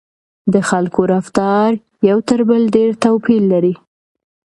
د 0.53 0.55
خلکو 0.69 1.01
رفتار 1.13 1.69
یو 2.09 2.17
تر 2.27 2.39
بل 2.49 2.61
ډېر 2.75 2.89
توپیر 3.03 3.41
لري. 3.51 3.73